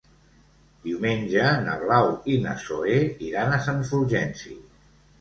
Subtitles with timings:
[0.85, 2.99] Diumenge na Blau i na Zoè
[3.31, 4.61] iran a Sant Fulgenci.